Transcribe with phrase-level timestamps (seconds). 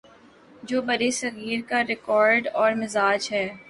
[0.63, 3.47] جو برصغیر کا کریکٹر اور مزاج ہے۔